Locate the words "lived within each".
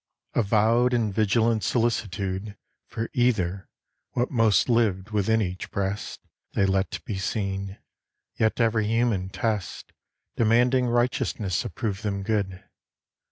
4.67-5.69